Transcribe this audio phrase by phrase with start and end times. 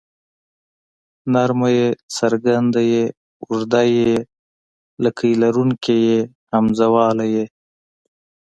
[1.33, 3.01] نرمه ی څرګنده ي
[3.43, 4.09] اوږده ې
[5.03, 6.05] لکۍ لرونکې ۍ
[6.51, 7.37] همزه واله ئ